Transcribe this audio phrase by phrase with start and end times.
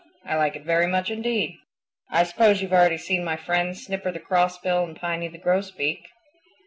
[0.25, 1.59] I like it very much indeed.
[2.09, 6.07] I suppose you've already seen my friends, Snipper the Crossbill and Piny the Grosbeak."